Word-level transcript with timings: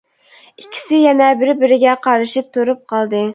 ئىككىسى 0.61 0.97
يەنە 1.01 1.27
بىر-بىرىگە 1.41 1.93
قارىشىپ 2.07 2.51
تۇرۇپ 2.59 2.83
قالدى. 2.95 3.23